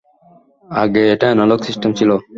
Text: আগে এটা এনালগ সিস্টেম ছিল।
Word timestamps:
আগে 0.75 1.01
এটা 1.13 1.25
এনালগ 1.31 1.59
সিস্টেম 1.67 1.91
ছিল। 1.93 2.09